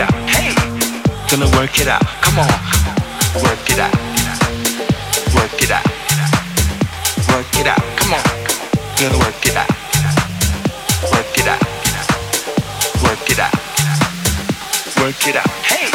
out. 0.00 0.12
Hey, 0.28 0.54
gonna 1.30 1.48
work 1.56 1.80
it 1.80 1.88
out. 1.88 2.04
Come 2.20 2.38
on, 2.38 2.48
work 3.42 3.70
it 3.70 3.78
out. 3.78 3.94
Work 5.34 5.62
it 5.62 5.70
out. 5.70 5.86
Work 7.32 7.58
it 7.58 7.66
out. 7.66 7.82
Come 7.96 8.12
on, 8.12 8.22
gonna 9.00 9.18
work 9.18 9.46
it 9.46 9.56
out. 9.56 9.70
Work 11.10 11.38
it 11.38 11.48
out. 11.48 11.62
Work 13.02 13.30
it 13.30 13.38
out. 13.38 13.54
Work 15.00 15.26
it 15.28 15.36
out. 15.36 15.50
Hey, 15.64 15.90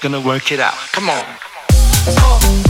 gonna 0.00 0.20
work 0.20 0.52
it 0.52 0.60
out. 0.60 0.74
Come 0.92 1.08
on. 1.08 2.69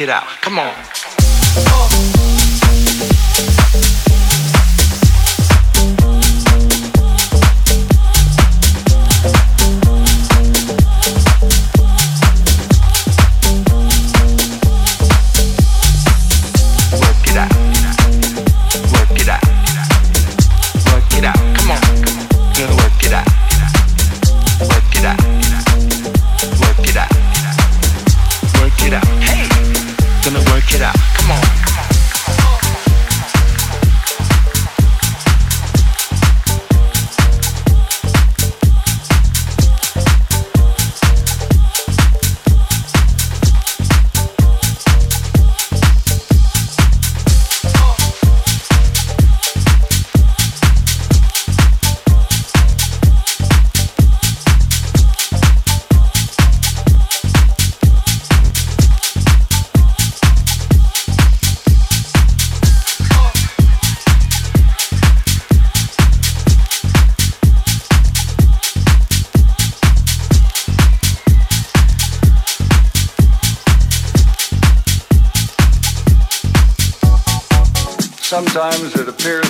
It 0.00 0.08
out. 0.08 0.26
Come 0.40 0.58
on. 0.58 0.74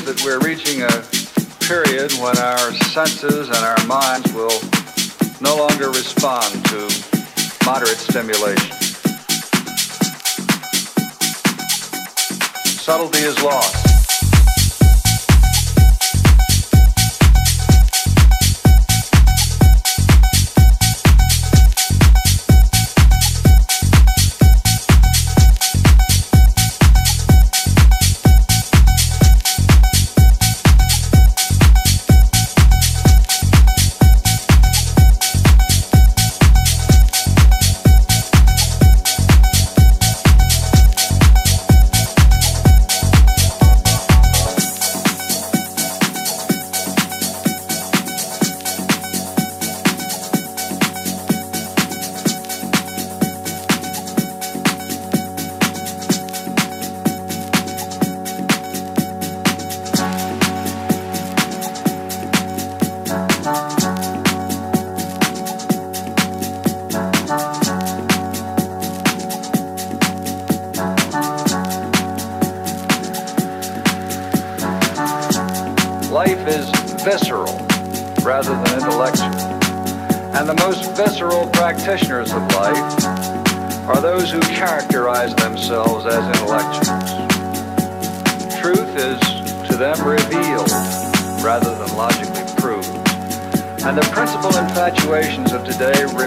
That 0.02 0.20
we're 0.25 0.41
reaching 0.41 0.82
a 0.82 1.67
period 1.67 2.12
when 2.20 2.37
our 2.38 2.73
senses 2.93 3.49
and 3.49 3.56
our 3.56 3.87
minds 3.87 4.32
will 4.32 4.61
no 5.41 5.56
longer 5.56 5.88
respond 5.88 6.52
to 6.67 6.88
moderate 7.64 7.99
stimulation. 7.99 8.76
Subtlety 12.79 13.20
is 13.20 13.41
lost. 13.43 13.94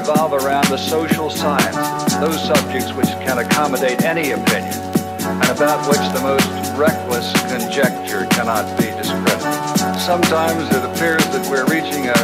Revolve 0.08 0.32
around 0.32 0.66
the 0.70 0.78
social 0.78 1.30
sciences, 1.30 2.20
those 2.20 2.42
subjects 2.42 2.94
which 2.94 3.10
can 3.28 3.40
accommodate 3.40 4.04
any 4.04 4.32
opinion, 4.32 4.74
and 5.20 5.50
about 5.52 5.84
which 5.90 6.00
the 6.16 6.22
most 6.24 6.48
reckless 6.80 7.34
conjecture 7.52 8.26
cannot 8.28 8.64
be 8.78 8.86
discredited. 8.96 10.00
Sometimes 10.00 10.64
it 10.72 10.84
appears 10.86 11.26
that 11.36 11.44
we're 11.52 11.68
reaching 11.68 12.08
a 12.08 12.20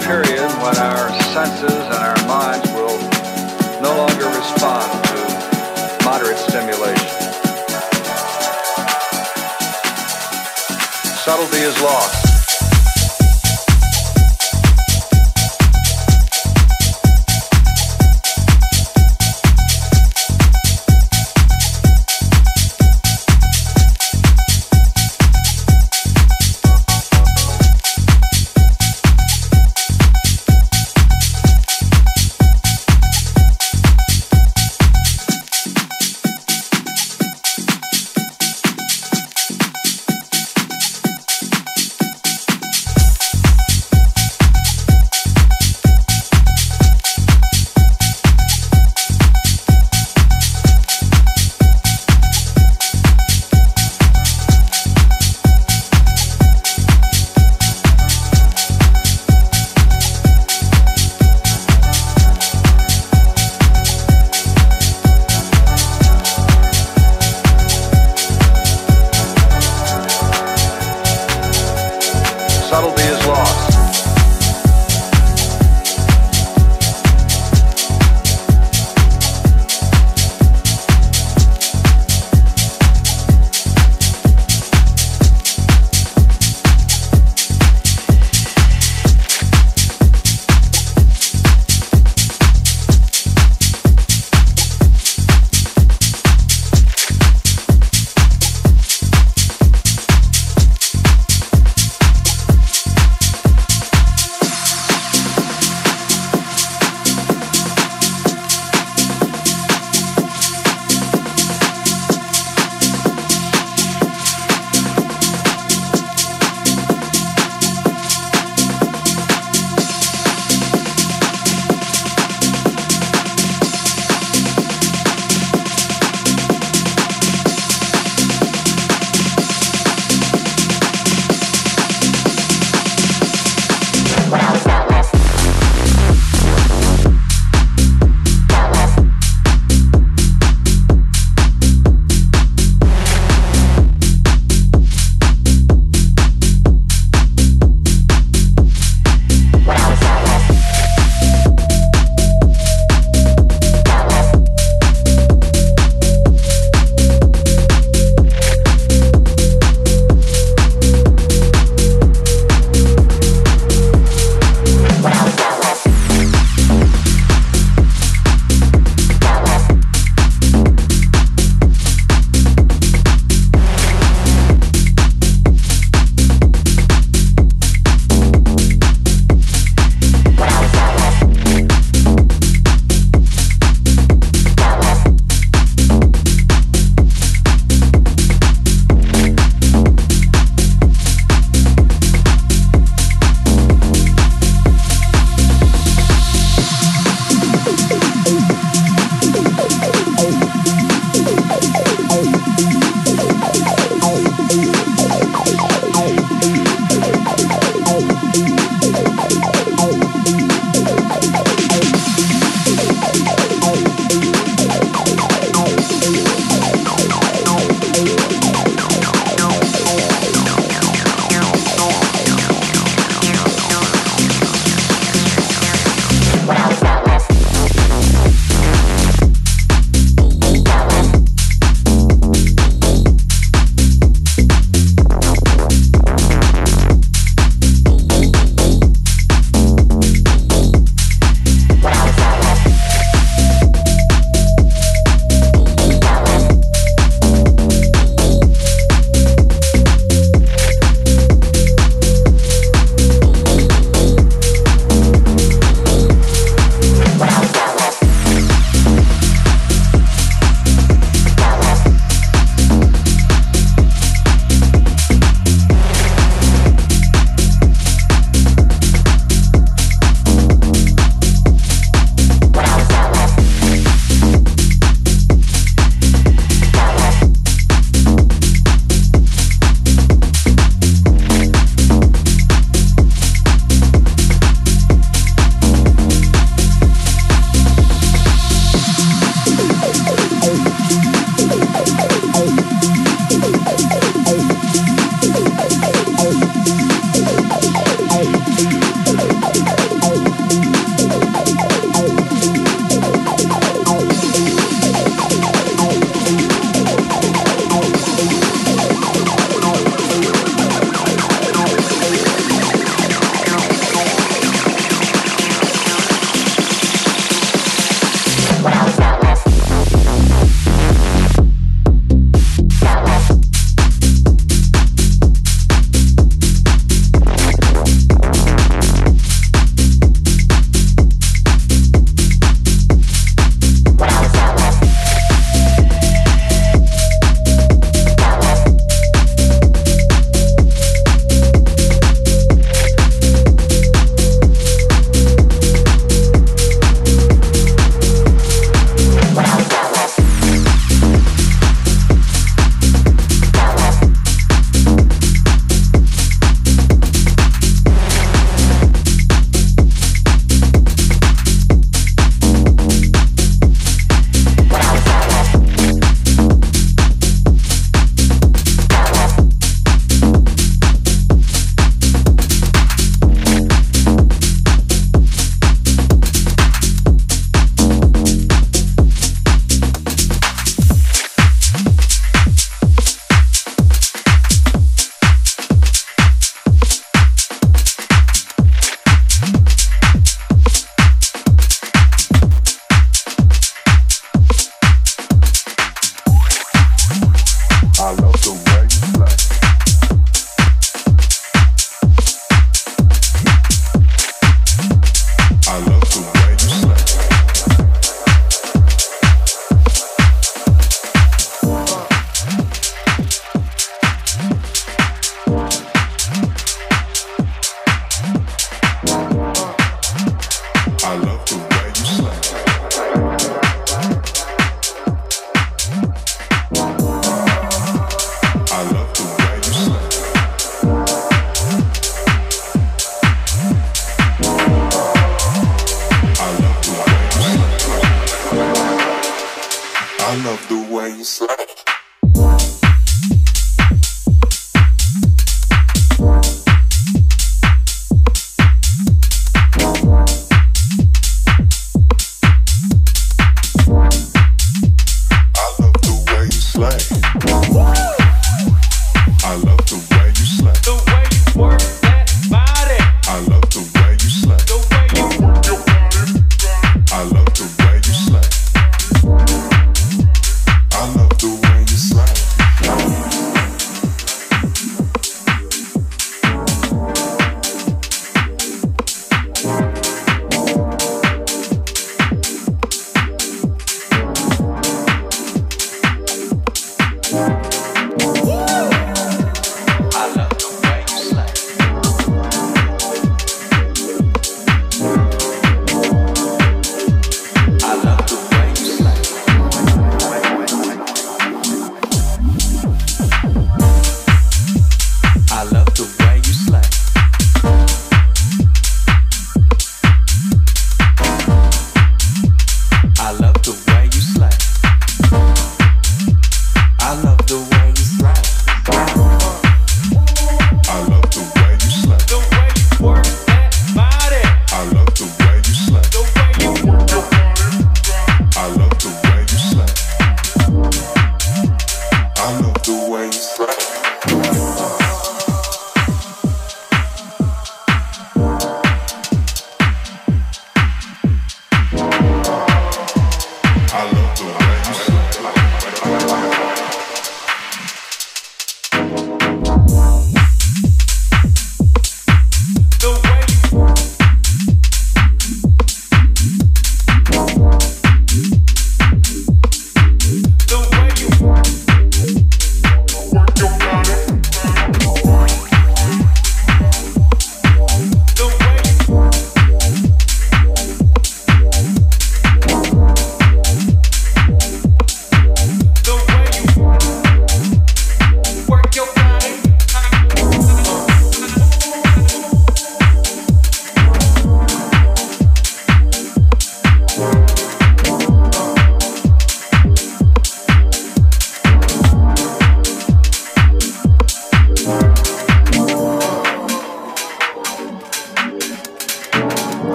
period 0.00 0.48
when 0.64 0.76
our 0.80 1.12
senses 1.36 1.76
and 1.92 2.00
our 2.00 2.16
minds 2.24 2.66
will 2.72 2.96
no 3.84 3.92
longer 4.00 4.24
respond 4.32 4.88
to 5.12 6.04
moderate 6.06 6.38
stimulation. 6.38 7.20
Subtlety 11.20 11.68
is 11.68 11.78
lost. 11.82 12.29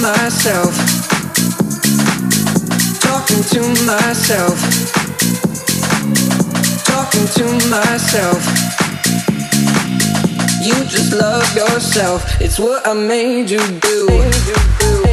myself. 0.00 0.74
Talking 3.00 3.42
to 3.54 3.60
myself. 3.84 4.58
Talking 6.84 7.26
to 7.38 7.46
myself. 7.68 8.40
You 10.62 10.74
just 10.84 11.12
love 11.12 11.56
yourself. 11.56 12.40
It's 12.40 12.58
what 12.58 12.86
I 12.86 12.94
made 12.94 13.50
you 13.50 13.58
do. 13.58 14.06
Made 14.08 14.34
you 14.46 14.56
do. 14.78 15.07